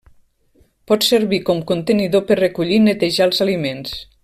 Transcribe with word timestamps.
Pot 0.91 1.05
servir 1.07 1.39
com 1.51 1.61
contenidor 1.73 2.25
per 2.31 2.39
recollir 2.41 2.79
i 2.79 2.83
netejar 2.89 3.29
els 3.31 3.45
aliments. 3.49 3.95